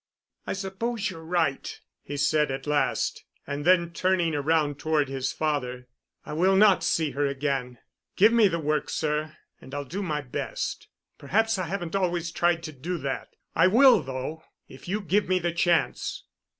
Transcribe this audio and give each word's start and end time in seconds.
"I 0.47 0.53
suppose 0.53 1.11
you're 1.11 1.23
right," 1.23 1.79
he 2.01 2.17
said 2.17 2.49
at 2.49 2.65
last. 2.65 3.23
And 3.45 3.65
then, 3.65 3.91
turning 3.91 4.33
around 4.33 4.79
toward 4.79 5.09
his 5.09 5.31
father, 5.31 5.89
"I 6.25 6.33
will 6.33 6.55
not 6.55 6.83
see 6.83 7.11
her 7.11 7.27
again. 7.27 7.77
Give 8.15 8.33
me 8.33 8.47
the 8.47 8.57
work, 8.57 8.89
sir, 8.89 9.37
and 9.61 9.75
I'll 9.75 9.85
do 9.85 10.01
my 10.01 10.21
best. 10.21 10.87
Perhaps 11.19 11.59
I 11.59 11.67
haven't 11.67 11.95
always 11.95 12.31
tried 12.31 12.63
to 12.63 12.71
do 12.71 12.97
that. 12.97 13.35
I 13.53 13.67
will, 13.67 14.01
though, 14.01 14.41
if 14.67 14.87
you 14.87 15.01
give 15.01 15.27
me 15.29 15.37
the 15.37 15.51
chance." 15.53 16.23